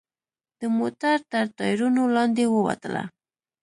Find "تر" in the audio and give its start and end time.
1.31-1.45